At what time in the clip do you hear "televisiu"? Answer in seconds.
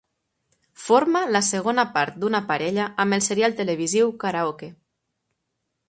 3.61-4.13